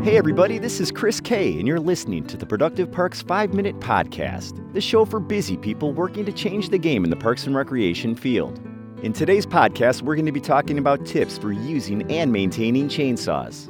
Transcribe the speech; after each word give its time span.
Hey, 0.00 0.16
everybody, 0.16 0.58
this 0.58 0.78
is 0.78 0.92
Chris 0.92 1.20
Kay, 1.20 1.58
and 1.58 1.66
you're 1.66 1.80
listening 1.80 2.24
to 2.28 2.36
the 2.36 2.46
Productive 2.46 2.90
Parks 2.90 3.20
5 3.20 3.52
Minute 3.52 3.80
Podcast, 3.80 4.72
the 4.72 4.80
show 4.80 5.04
for 5.04 5.18
busy 5.18 5.56
people 5.56 5.92
working 5.92 6.24
to 6.24 6.30
change 6.30 6.68
the 6.68 6.78
game 6.78 7.02
in 7.02 7.10
the 7.10 7.16
parks 7.16 7.46
and 7.48 7.56
recreation 7.56 8.14
field. 8.14 8.60
In 9.02 9.12
today's 9.12 9.44
podcast, 9.44 10.02
we're 10.02 10.14
going 10.14 10.24
to 10.24 10.30
be 10.32 10.40
talking 10.40 10.78
about 10.78 11.04
tips 11.04 11.36
for 11.36 11.50
using 11.50 12.08
and 12.12 12.30
maintaining 12.30 12.86
chainsaws. 12.88 13.66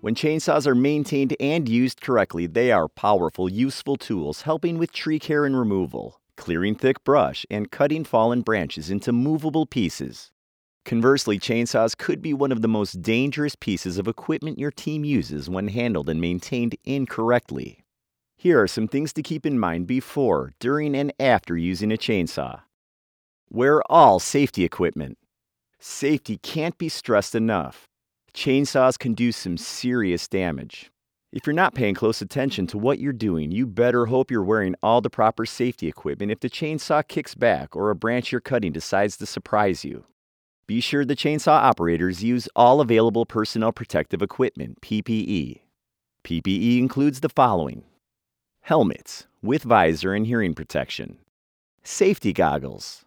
When 0.00 0.16
chainsaws 0.16 0.66
are 0.66 0.74
maintained 0.74 1.36
and 1.38 1.68
used 1.68 2.00
correctly, 2.00 2.48
they 2.48 2.72
are 2.72 2.88
powerful, 2.88 3.48
useful 3.48 3.96
tools 3.96 4.42
helping 4.42 4.78
with 4.78 4.92
tree 4.92 5.20
care 5.20 5.46
and 5.46 5.56
removal, 5.56 6.20
clearing 6.36 6.74
thick 6.74 7.04
brush, 7.04 7.46
and 7.48 7.70
cutting 7.70 8.02
fallen 8.02 8.42
branches 8.42 8.90
into 8.90 9.12
movable 9.12 9.64
pieces. 9.64 10.32
Conversely, 10.84 11.38
chainsaws 11.38 11.96
could 11.96 12.20
be 12.20 12.34
one 12.34 12.52
of 12.52 12.60
the 12.60 12.68
most 12.68 13.00
dangerous 13.00 13.56
pieces 13.56 13.96
of 13.96 14.06
equipment 14.06 14.58
your 14.58 14.70
team 14.70 15.02
uses 15.02 15.48
when 15.48 15.68
handled 15.68 16.10
and 16.10 16.20
maintained 16.20 16.76
incorrectly. 16.84 17.84
Here 18.36 18.60
are 18.60 18.68
some 18.68 18.88
things 18.88 19.14
to 19.14 19.22
keep 19.22 19.46
in 19.46 19.58
mind 19.58 19.86
before, 19.86 20.52
during, 20.60 20.94
and 20.94 21.10
after 21.18 21.56
using 21.56 21.90
a 21.90 21.96
chainsaw. 21.96 22.60
Wear 23.48 23.80
all 23.90 24.18
safety 24.18 24.62
equipment. 24.62 25.16
Safety 25.78 26.36
can't 26.36 26.76
be 26.76 26.90
stressed 26.90 27.34
enough. 27.34 27.88
Chainsaws 28.34 28.98
can 28.98 29.14
do 29.14 29.32
some 29.32 29.56
serious 29.56 30.28
damage. 30.28 30.90
If 31.32 31.46
you're 31.46 31.54
not 31.54 31.74
paying 31.74 31.94
close 31.94 32.20
attention 32.20 32.66
to 32.68 32.78
what 32.78 32.98
you're 32.98 33.12
doing, 33.14 33.50
you 33.50 33.66
better 33.66 34.06
hope 34.06 34.30
you're 34.30 34.44
wearing 34.44 34.74
all 34.82 35.00
the 35.00 35.08
proper 35.08 35.46
safety 35.46 35.88
equipment 35.88 36.30
if 36.30 36.40
the 36.40 36.50
chainsaw 36.50 37.06
kicks 37.06 37.34
back 37.34 37.74
or 37.74 37.88
a 37.88 37.96
branch 37.96 38.32
you're 38.32 38.40
cutting 38.40 38.72
decides 38.72 39.16
to 39.16 39.26
surprise 39.26 39.82
you. 39.84 40.04
Be 40.66 40.80
sure 40.80 41.04
the 41.04 41.16
chainsaw 41.16 41.60
operators 41.60 42.24
use 42.24 42.48
all 42.56 42.80
available 42.80 43.26
personal 43.26 43.70
protective 43.70 44.22
equipment, 44.22 44.80
PPE. 44.80 45.60
PPE 46.24 46.78
includes 46.78 47.20
the 47.20 47.28
following 47.28 47.84
helmets 48.62 49.26
with 49.42 49.62
visor 49.62 50.14
and 50.14 50.26
hearing 50.26 50.54
protection, 50.54 51.18
safety 51.82 52.32
goggles, 52.32 53.04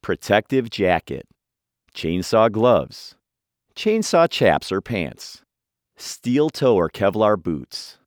protective 0.00 0.70
jacket, 0.70 1.28
chainsaw 1.94 2.50
gloves, 2.50 3.14
chainsaw 3.74 4.26
chaps 4.30 4.72
or 4.72 4.80
pants, 4.80 5.42
steel 5.98 6.48
toe 6.48 6.76
or 6.76 6.88
Kevlar 6.88 7.36
boots. 7.36 7.98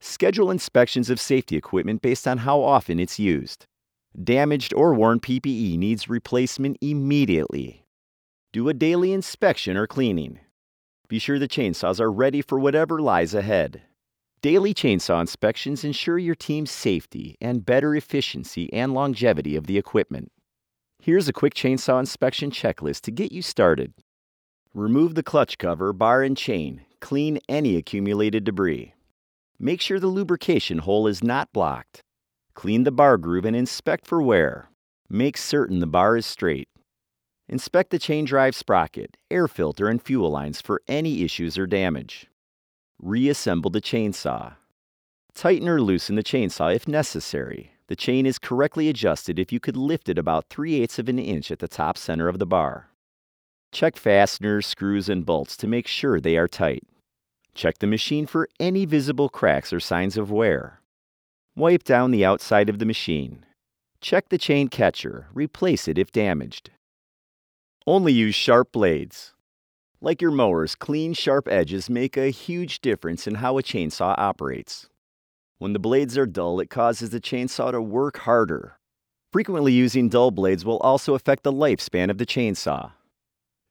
Schedule 0.00 0.50
inspections 0.50 1.10
of 1.10 1.20
safety 1.20 1.56
equipment 1.56 2.02
based 2.02 2.26
on 2.26 2.38
how 2.38 2.60
often 2.60 2.98
it's 2.98 3.20
used. 3.20 3.66
Damaged 4.20 4.74
or 4.74 4.94
worn 4.94 5.20
PPE 5.20 5.78
needs 5.78 6.08
replacement 6.08 6.76
immediately. 6.80 7.84
Do 8.52 8.68
a 8.68 8.74
daily 8.74 9.12
inspection 9.12 9.76
or 9.76 9.86
cleaning. 9.86 10.40
Be 11.06 11.20
sure 11.20 11.38
the 11.38 11.46
chainsaws 11.46 12.00
are 12.00 12.10
ready 12.10 12.42
for 12.42 12.58
whatever 12.58 13.00
lies 13.00 13.32
ahead. 13.32 13.82
Daily 14.42 14.74
chainsaw 14.74 15.20
inspections 15.20 15.84
ensure 15.84 16.18
your 16.18 16.34
team's 16.34 16.72
safety 16.72 17.36
and 17.40 17.64
better 17.64 17.94
efficiency 17.94 18.72
and 18.72 18.92
longevity 18.92 19.54
of 19.54 19.68
the 19.68 19.78
equipment. 19.78 20.32
Here's 20.98 21.28
a 21.28 21.32
quick 21.32 21.54
chainsaw 21.54 22.00
inspection 22.00 22.50
checklist 22.50 23.02
to 23.02 23.12
get 23.12 23.30
you 23.30 23.40
started. 23.40 23.94
Remove 24.74 25.14
the 25.14 25.22
clutch 25.22 25.56
cover, 25.56 25.92
bar, 25.92 26.24
and 26.24 26.36
chain. 26.36 26.84
Clean 27.00 27.38
any 27.48 27.76
accumulated 27.76 28.42
debris. 28.42 28.94
Make 29.60 29.80
sure 29.80 30.00
the 30.00 30.08
lubrication 30.08 30.78
hole 30.78 31.06
is 31.06 31.22
not 31.22 31.52
blocked. 31.52 32.00
Clean 32.54 32.82
the 32.82 32.90
bar 32.90 33.16
groove 33.16 33.44
and 33.44 33.54
inspect 33.54 34.08
for 34.08 34.20
wear. 34.20 34.70
Make 35.08 35.36
certain 35.36 35.78
the 35.78 35.86
bar 35.86 36.16
is 36.16 36.26
straight. 36.26 36.68
Inspect 37.50 37.90
the 37.90 37.98
chain 37.98 38.24
drive 38.26 38.54
sprocket, 38.54 39.16
air 39.28 39.48
filter, 39.48 39.88
and 39.88 40.00
fuel 40.00 40.30
lines 40.30 40.60
for 40.60 40.82
any 40.86 41.24
issues 41.24 41.58
or 41.58 41.66
damage. 41.66 42.28
Reassemble 43.02 43.70
the 43.70 43.80
chainsaw. 43.80 44.54
Tighten 45.34 45.68
or 45.68 45.82
loosen 45.82 46.14
the 46.14 46.22
chainsaw 46.22 46.72
if 46.72 46.86
necessary. 46.86 47.72
The 47.88 47.96
chain 47.96 48.24
is 48.24 48.38
correctly 48.38 48.88
adjusted 48.88 49.36
if 49.40 49.52
you 49.52 49.58
could 49.58 49.76
lift 49.76 50.08
it 50.08 50.16
about 50.16 50.48
3 50.48 50.80
eighths 50.80 51.00
of 51.00 51.08
an 51.08 51.18
inch 51.18 51.50
at 51.50 51.58
the 51.58 51.66
top 51.66 51.98
center 51.98 52.28
of 52.28 52.38
the 52.38 52.46
bar. 52.46 52.90
Check 53.72 53.96
fasteners, 53.96 54.64
screws, 54.64 55.08
and 55.08 55.26
bolts 55.26 55.56
to 55.56 55.66
make 55.66 55.88
sure 55.88 56.20
they 56.20 56.36
are 56.36 56.46
tight. 56.46 56.84
Check 57.56 57.78
the 57.78 57.88
machine 57.88 58.26
for 58.26 58.48
any 58.60 58.84
visible 58.84 59.28
cracks 59.28 59.72
or 59.72 59.80
signs 59.80 60.16
of 60.16 60.30
wear. 60.30 60.82
Wipe 61.56 61.82
down 61.82 62.12
the 62.12 62.24
outside 62.24 62.68
of 62.68 62.78
the 62.78 62.86
machine. 62.86 63.44
Check 64.00 64.28
the 64.28 64.38
chain 64.38 64.68
catcher, 64.68 65.26
replace 65.34 65.88
it 65.88 65.98
if 65.98 66.12
damaged. 66.12 66.70
Only 67.86 68.12
use 68.12 68.34
sharp 68.34 68.72
blades. 68.72 69.32
Like 70.02 70.20
your 70.20 70.30
mowers, 70.30 70.74
clean, 70.74 71.14
sharp 71.14 71.48
edges 71.48 71.88
make 71.88 72.16
a 72.16 72.28
huge 72.28 72.80
difference 72.80 73.26
in 73.26 73.36
how 73.36 73.56
a 73.56 73.62
chainsaw 73.62 74.14
operates. 74.18 74.90
When 75.58 75.72
the 75.72 75.78
blades 75.78 76.18
are 76.18 76.26
dull, 76.26 76.60
it 76.60 76.68
causes 76.68 77.08
the 77.08 77.20
chainsaw 77.20 77.72
to 77.72 77.80
work 77.80 78.18
harder. 78.18 78.78
Frequently 79.32 79.72
using 79.72 80.10
dull 80.10 80.30
blades 80.30 80.62
will 80.62 80.78
also 80.78 81.14
affect 81.14 81.42
the 81.42 81.52
lifespan 81.52 82.10
of 82.10 82.18
the 82.18 82.26
chainsaw. 82.26 82.92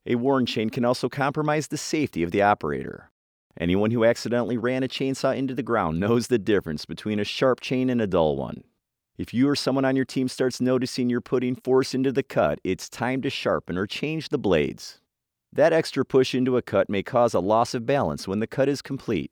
A 0.07 0.15
worn 0.15 0.47
chain 0.47 0.71
can 0.71 0.85
also 0.85 1.07
compromise 1.07 1.67
the 1.67 1.77
safety 1.77 2.23
of 2.23 2.31
the 2.31 2.41
operator. 2.41 3.11
Anyone 3.59 3.91
who 3.91 4.05
accidentally 4.05 4.57
ran 4.57 4.81
a 4.81 4.87
chainsaw 4.87 5.35
into 5.35 5.53
the 5.53 5.61
ground 5.61 5.99
knows 5.99 6.27
the 6.27 6.39
difference 6.39 6.85
between 6.85 7.19
a 7.19 7.23
sharp 7.23 7.59
chain 7.59 7.91
and 7.91 8.01
a 8.01 8.07
dull 8.07 8.37
one. 8.37 8.63
If 9.19 9.33
you 9.33 9.49
or 9.49 9.55
someone 9.57 9.83
on 9.83 9.97
your 9.97 10.05
team 10.05 10.29
starts 10.29 10.61
noticing 10.61 11.09
you're 11.09 11.19
putting 11.19 11.53
force 11.53 11.93
into 11.93 12.13
the 12.13 12.23
cut, 12.23 12.57
it's 12.63 12.87
time 12.87 13.21
to 13.23 13.29
sharpen 13.29 13.77
or 13.77 13.85
change 13.85 14.29
the 14.29 14.37
blades. 14.37 15.01
That 15.51 15.73
extra 15.73 16.05
push 16.05 16.33
into 16.33 16.55
a 16.55 16.61
cut 16.61 16.89
may 16.89 17.03
cause 17.03 17.33
a 17.33 17.41
loss 17.41 17.73
of 17.73 17.85
balance 17.85 18.29
when 18.29 18.39
the 18.39 18.47
cut 18.47 18.69
is 18.69 18.81
complete. 18.81 19.29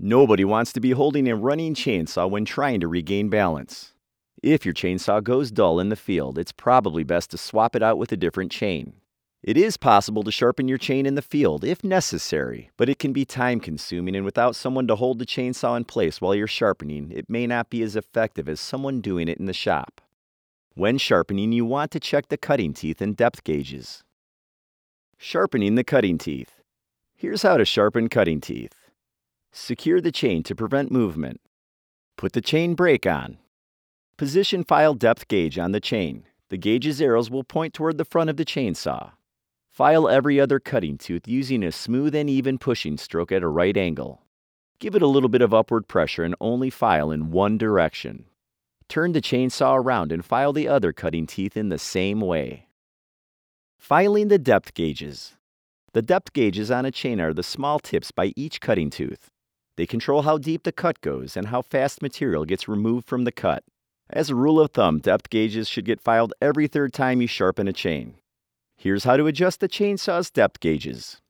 Nobody 0.00 0.44
wants 0.44 0.72
to 0.72 0.80
be 0.80 0.90
holding 0.90 1.28
a 1.28 1.36
running 1.36 1.76
chainsaw 1.76 2.28
when 2.28 2.44
trying 2.44 2.80
to 2.80 2.88
regain 2.88 3.28
balance. 3.28 3.94
If 4.42 4.64
your 4.64 4.74
chainsaw 4.74 5.22
goes 5.22 5.52
dull 5.52 5.78
in 5.78 5.90
the 5.90 5.94
field, 5.94 6.36
it's 6.36 6.50
probably 6.50 7.04
best 7.04 7.30
to 7.30 7.38
swap 7.38 7.76
it 7.76 7.84
out 7.84 7.98
with 7.98 8.10
a 8.10 8.16
different 8.16 8.50
chain. 8.50 8.94
It 9.42 9.56
is 9.56 9.78
possible 9.78 10.22
to 10.24 10.30
sharpen 10.30 10.68
your 10.68 10.76
chain 10.76 11.06
in 11.06 11.14
the 11.14 11.22
field 11.22 11.64
if 11.64 11.82
necessary, 11.82 12.70
but 12.76 12.90
it 12.90 12.98
can 12.98 13.14
be 13.14 13.24
time 13.24 13.58
consuming, 13.58 14.14
and 14.14 14.22
without 14.22 14.54
someone 14.54 14.86
to 14.88 14.96
hold 14.96 15.18
the 15.18 15.24
chainsaw 15.24 15.78
in 15.78 15.84
place 15.84 16.20
while 16.20 16.34
you're 16.34 16.46
sharpening, 16.46 17.10
it 17.10 17.30
may 17.30 17.46
not 17.46 17.70
be 17.70 17.82
as 17.82 17.96
effective 17.96 18.50
as 18.50 18.60
someone 18.60 19.00
doing 19.00 19.28
it 19.28 19.38
in 19.38 19.46
the 19.46 19.54
shop. 19.54 20.02
When 20.74 20.98
sharpening, 20.98 21.52
you 21.52 21.64
want 21.64 21.90
to 21.92 22.00
check 22.00 22.28
the 22.28 22.36
cutting 22.36 22.74
teeth 22.74 23.00
and 23.00 23.16
depth 23.16 23.42
gauges. 23.42 24.04
Sharpening 25.16 25.74
the 25.74 25.84
cutting 25.84 26.18
teeth. 26.18 26.60
Here's 27.16 27.42
how 27.42 27.56
to 27.56 27.64
sharpen 27.64 28.10
cutting 28.10 28.42
teeth. 28.42 28.74
Secure 29.52 30.02
the 30.02 30.12
chain 30.12 30.42
to 30.42 30.54
prevent 30.54 30.92
movement. 30.92 31.40
Put 32.18 32.34
the 32.34 32.42
chain 32.42 32.74
brake 32.74 33.06
on. 33.06 33.38
Position 34.18 34.64
file 34.64 34.92
depth 34.92 35.28
gauge 35.28 35.58
on 35.58 35.72
the 35.72 35.80
chain. 35.80 36.24
The 36.50 36.58
gauge's 36.58 37.00
arrows 37.00 37.30
will 37.30 37.44
point 37.44 37.72
toward 37.72 37.96
the 37.96 38.04
front 38.04 38.28
of 38.28 38.36
the 38.36 38.44
chainsaw. 38.44 39.12
File 39.80 40.10
every 40.10 40.38
other 40.38 40.60
cutting 40.60 40.98
tooth 40.98 41.26
using 41.26 41.64
a 41.64 41.72
smooth 41.72 42.14
and 42.14 42.28
even 42.28 42.58
pushing 42.58 42.98
stroke 42.98 43.32
at 43.32 43.42
a 43.42 43.48
right 43.48 43.74
angle. 43.78 44.20
Give 44.78 44.94
it 44.94 45.00
a 45.00 45.06
little 45.06 45.30
bit 45.30 45.40
of 45.40 45.54
upward 45.54 45.88
pressure 45.88 46.22
and 46.22 46.34
only 46.38 46.68
file 46.68 47.10
in 47.10 47.30
one 47.30 47.56
direction. 47.56 48.26
Turn 48.90 49.12
the 49.12 49.22
chainsaw 49.22 49.78
around 49.78 50.12
and 50.12 50.22
file 50.22 50.52
the 50.52 50.68
other 50.68 50.92
cutting 50.92 51.26
teeth 51.26 51.56
in 51.56 51.70
the 51.70 51.78
same 51.78 52.20
way. 52.20 52.66
Filing 53.78 54.28
the 54.28 54.38
depth 54.38 54.74
gauges. 54.74 55.36
The 55.94 56.02
depth 56.02 56.34
gauges 56.34 56.70
on 56.70 56.84
a 56.84 56.90
chain 56.90 57.18
are 57.18 57.32
the 57.32 57.42
small 57.42 57.78
tips 57.78 58.10
by 58.10 58.34
each 58.36 58.60
cutting 58.60 58.90
tooth. 58.90 59.30
They 59.76 59.86
control 59.86 60.20
how 60.20 60.36
deep 60.36 60.64
the 60.64 60.72
cut 60.72 61.00
goes 61.00 61.38
and 61.38 61.46
how 61.46 61.62
fast 61.62 62.02
material 62.02 62.44
gets 62.44 62.68
removed 62.68 63.08
from 63.08 63.24
the 63.24 63.32
cut. 63.32 63.64
As 64.10 64.28
a 64.28 64.34
rule 64.34 64.60
of 64.60 64.72
thumb, 64.72 64.98
depth 64.98 65.30
gauges 65.30 65.70
should 65.70 65.86
get 65.86 66.02
filed 66.02 66.34
every 66.42 66.66
third 66.66 66.92
time 66.92 67.22
you 67.22 67.26
sharpen 67.26 67.66
a 67.66 67.72
chain. 67.72 68.16
Here's 68.82 69.04
how 69.04 69.18
to 69.18 69.26
adjust 69.26 69.60
the 69.60 69.68
chainsaw's 69.68 70.30
depth 70.30 70.58
gauges. 70.58 71.20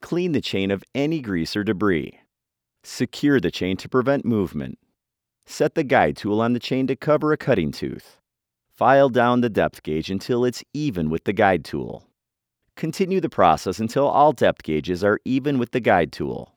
Clean 0.00 0.30
the 0.30 0.40
chain 0.40 0.70
of 0.70 0.84
any 0.94 1.20
grease 1.20 1.56
or 1.56 1.64
debris. 1.64 2.20
Secure 2.84 3.40
the 3.40 3.50
chain 3.50 3.76
to 3.78 3.88
prevent 3.88 4.24
movement. 4.24 4.78
Set 5.44 5.74
the 5.74 5.82
guide 5.82 6.16
tool 6.16 6.40
on 6.40 6.52
the 6.52 6.60
chain 6.60 6.86
to 6.86 6.94
cover 6.94 7.32
a 7.32 7.36
cutting 7.36 7.72
tooth. 7.72 8.20
File 8.76 9.08
down 9.08 9.40
the 9.40 9.50
depth 9.50 9.82
gauge 9.82 10.08
until 10.08 10.44
it's 10.44 10.62
even 10.72 11.10
with 11.10 11.24
the 11.24 11.32
guide 11.32 11.64
tool. 11.64 12.04
Continue 12.76 13.20
the 13.20 13.28
process 13.28 13.80
until 13.80 14.06
all 14.06 14.30
depth 14.30 14.62
gauges 14.62 15.02
are 15.02 15.18
even 15.24 15.58
with 15.58 15.72
the 15.72 15.80
guide 15.80 16.12
tool. 16.12 16.54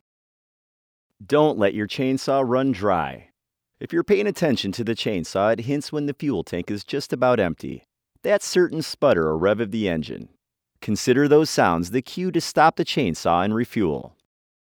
Don't 1.26 1.58
let 1.58 1.74
your 1.74 1.88
chainsaw 1.88 2.44
run 2.48 2.72
dry. 2.72 3.30
If 3.80 3.92
you're 3.92 4.04
paying 4.04 4.28
attention 4.28 4.72
to 4.74 4.84
the 4.84 4.94
chainsaw, 4.94 5.54
it 5.54 5.62
hints 5.62 5.92
when 5.92 6.06
the 6.06 6.14
fuel 6.14 6.44
tank 6.44 6.70
is 6.70 6.84
just 6.84 7.12
about 7.12 7.40
empty 7.40 7.88
that 8.28 8.44
certain 8.44 8.82
sputter 8.82 9.26
or 9.26 9.38
rev 9.38 9.62
of 9.62 9.72
the 9.72 9.88
engine. 9.88 10.28
Consider 10.82 11.30
those 11.30 11.50
sounds 11.50 11.92
the 11.92 12.02
cue 12.02 12.30
to 12.30 12.42
stop 12.42 12.76
the 12.76 12.84
chainsaw 12.84 13.46
and 13.46 13.56
refuel. 13.56 14.18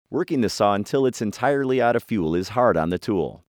Working 0.10 0.42
the 0.42 0.50
saw 0.50 0.74
until 0.74 1.06
it's 1.06 1.22
entirely 1.22 1.82
out 1.82 1.96
of 1.96 2.04
fuel 2.04 2.36
is 2.36 2.50
hard 2.50 2.76
on 2.76 2.90
the 2.90 3.00
tool. 3.00 3.46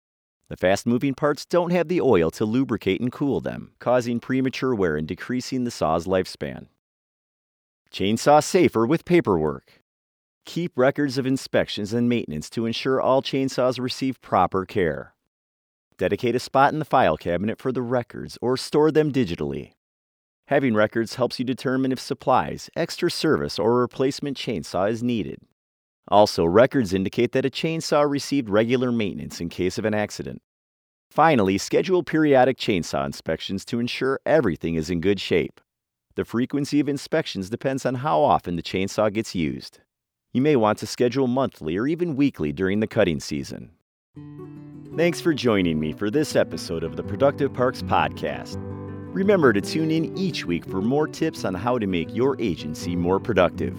The 0.48 0.56
fast 0.56 0.86
moving 0.86 1.12
parts 1.12 1.44
don't 1.44 1.70
have 1.72 1.88
the 1.88 2.00
oil 2.00 2.30
to 2.30 2.46
lubricate 2.46 3.02
and 3.02 3.12
cool 3.12 3.42
them, 3.42 3.72
causing 3.78 4.20
premature 4.20 4.74
wear 4.74 4.96
and 4.96 5.06
decreasing 5.06 5.64
the 5.64 5.70
saw's 5.70 6.06
lifespan. 6.06 6.68
Chainsaw 7.92 8.42
safer 8.42 8.86
with 8.86 9.04
paperwork. 9.04 9.82
Keep 10.46 10.78
records 10.78 11.18
of 11.18 11.26
inspections 11.26 11.92
and 11.92 12.08
maintenance 12.08 12.48
to 12.50 12.64
ensure 12.64 13.02
all 13.02 13.20
chainsaws 13.20 13.78
receive 13.78 14.22
proper 14.22 14.64
care. 14.64 15.12
Dedicate 15.98 16.34
a 16.34 16.40
spot 16.40 16.72
in 16.72 16.78
the 16.78 16.86
file 16.86 17.18
cabinet 17.18 17.58
for 17.58 17.70
the 17.70 17.82
records 17.82 18.38
or 18.40 18.56
store 18.56 18.90
them 18.90 19.12
digitally. 19.12 19.72
Having 20.50 20.74
records 20.74 21.14
helps 21.14 21.38
you 21.38 21.44
determine 21.44 21.92
if 21.92 22.00
supplies, 22.00 22.68
extra 22.74 23.08
service, 23.08 23.56
or 23.56 23.70
a 23.70 23.80
replacement 23.82 24.36
chainsaw 24.36 24.90
is 24.90 25.00
needed. 25.00 25.38
Also, 26.08 26.44
records 26.44 26.92
indicate 26.92 27.30
that 27.30 27.46
a 27.46 27.50
chainsaw 27.50 28.10
received 28.10 28.48
regular 28.48 28.90
maintenance 28.90 29.40
in 29.40 29.48
case 29.48 29.78
of 29.78 29.84
an 29.84 29.94
accident. 29.94 30.42
Finally, 31.08 31.56
schedule 31.56 32.02
periodic 32.02 32.58
chainsaw 32.58 33.06
inspections 33.06 33.64
to 33.64 33.78
ensure 33.78 34.18
everything 34.26 34.74
is 34.74 34.90
in 34.90 35.00
good 35.00 35.20
shape. 35.20 35.60
The 36.16 36.24
frequency 36.24 36.80
of 36.80 36.88
inspections 36.88 37.48
depends 37.48 37.86
on 37.86 37.94
how 37.94 38.20
often 38.20 38.56
the 38.56 38.62
chainsaw 38.62 39.12
gets 39.12 39.36
used. 39.36 39.78
You 40.32 40.42
may 40.42 40.56
want 40.56 40.78
to 40.78 40.86
schedule 40.88 41.28
monthly 41.28 41.76
or 41.76 41.86
even 41.86 42.16
weekly 42.16 42.50
during 42.50 42.80
the 42.80 42.88
cutting 42.88 43.20
season. 43.20 43.70
Thanks 44.96 45.20
for 45.20 45.32
joining 45.32 45.78
me 45.78 45.92
for 45.92 46.10
this 46.10 46.34
episode 46.34 46.82
of 46.82 46.96
the 46.96 47.04
Productive 47.04 47.54
Parks 47.54 47.82
Podcast. 47.82 48.58
Remember 49.12 49.52
to 49.52 49.60
tune 49.60 49.90
in 49.90 50.16
each 50.16 50.44
week 50.44 50.64
for 50.64 50.80
more 50.80 51.08
tips 51.08 51.44
on 51.44 51.52
how 51.52 51.78
to 51.78 51.86
make 51.88 52.14
your 52.14 52.40
agency 52.40 52.94
more 52.94 53.18
productive. 53.18 53.76